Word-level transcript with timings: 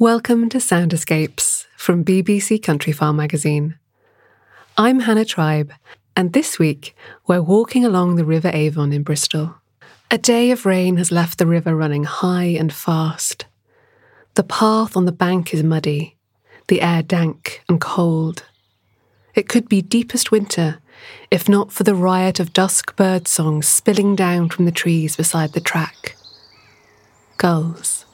Welcome 0.00 0.48
to 0.48 0.60
Sound 0.60 0.94
Escapes 0.94 1.66
from 1.76 2.06
BBC 2.06 2.58
Countryfile 2.58 3.14
magazine. 3.14 3.78
I'm 4.78 5.00
Hannah 5.00 5.26
Tribe, 5.26 5.74
and 6.16 6.32
this 6.32 6.58
week 6.58 6.96
we're 7.26 7.42
walking 7.42 7.84
along 7.84 8.16
the 8.16 8.24
River 8.24 8.50
Avon 8.50 8.94
in 8.94 9.02
Bristol. 9.02 9.56
A 10.10 10.16
day 10.16 10.52
of 10.52 10.64
rain 10.64 10.96
has 10.96 11.12
left 11.12 11.36
the 11.36 11.46
river 11.46 11.76
running 11.76 12.04
high 12.04 12.46
and 12.46 12.72
fast. 12.72 13.44
The 14.36 14.42
path 14.42 14.96
on 14.96 15.04
the 15.04 15.12
bank 15.12 15.52
is 15.52 15.62
muddy, 15.62 16.16
the 16.68 16.80
air 16.80 17.02
dank 17.02 17.62
and 17.68 17.78
cold. 17.78 18.46
It 19.34 19.50
could 19.50 19.68
be 19.68 19.82
deepest 19.82 20.30
winter 20.30 20.78
if 21.30 21.46
not 21.46 21.72
for 21.72 21.84
the 21.84 21.94
riot 21.94 22.40
of 22.40 22.54
dusk 22.54 22.96
bird 22.96 23.28
songs 23.28 23.68
spilling 23.68 24.16
down 24.16 24.48
from 24.48 24.64
the 24.64 24.72
trees 24.72 25.14
beside 25.14 25.52
the 25.52 25.60
track. 25.60 26.16
Gulls, 27.36 28.06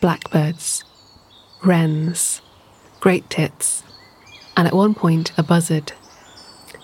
blackbirds, 0.00 0.82
wrens, 1.64 2.40
great 3.00 3.28
tits, 3.30 3.82
and 4.56 4.66
at 4.66 4.74
one 4.74 4.94
point 4.94 5.32
a 5.36 5.42
buzzard. 5.42 5.92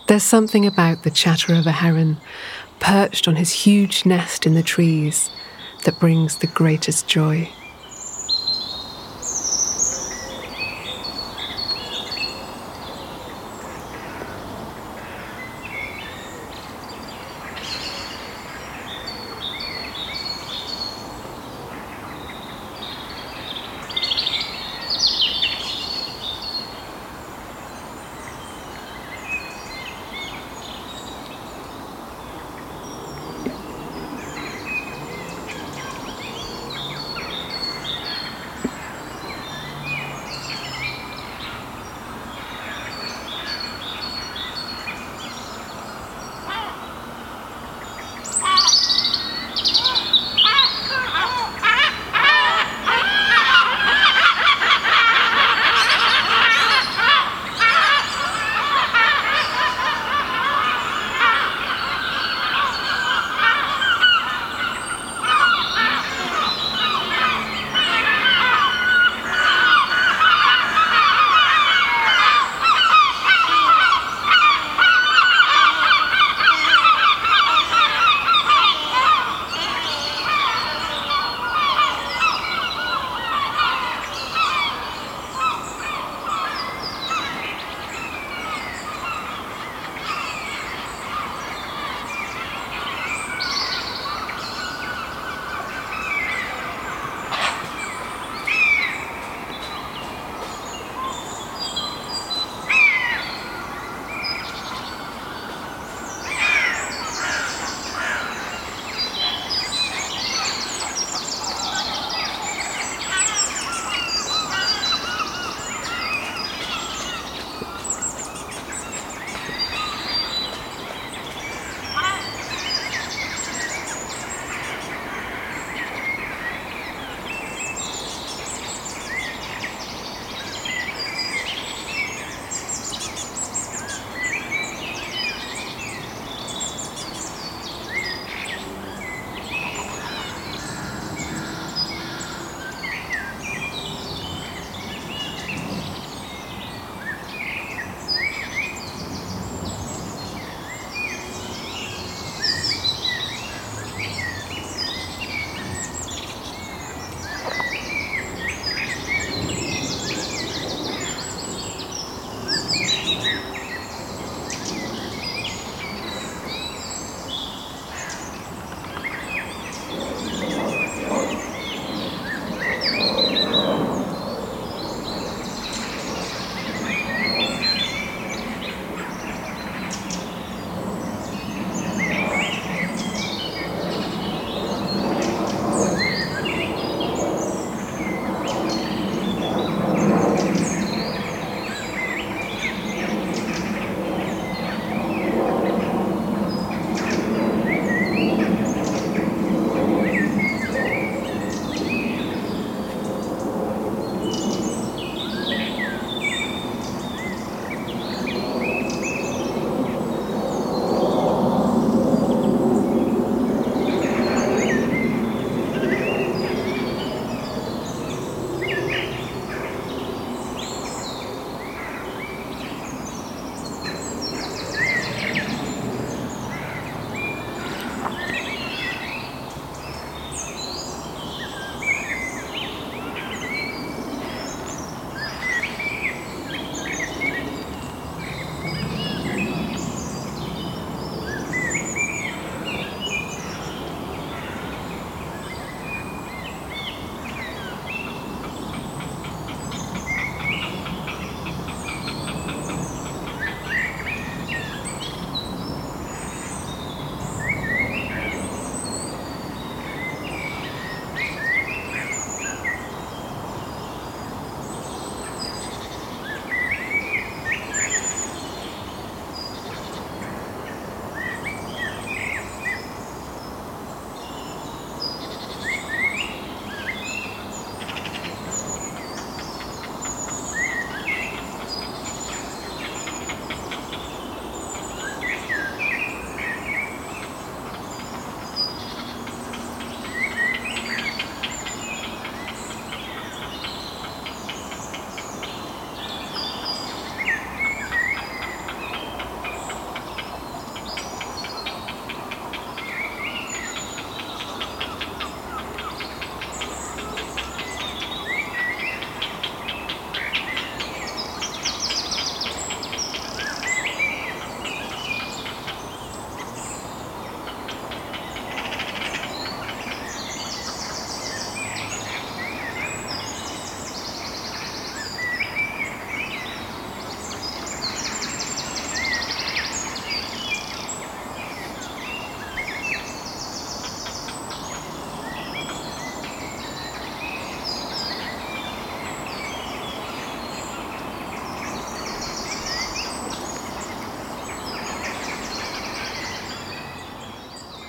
There's 0.07 0.23
something 0.23 0.67
about 0.67 1.03
the 1.03 1.11
chatter 1.11 1.55
of 1.55 1.67
a 1.67 1.73
heron 1.73 2.17
perched 2.81 3.29
on 3.29 3.37
his 3.37 3.53
huge 3.53 4.07
nest 4.07 4.47
in 4.47 4.55
the 4.55 4.63
trees 4.63 5.31
that 5.85 6.01
brings 6.01 6.39
the 6.39 6.47
greatest 6.47 7.09
joy. 7.09 7.49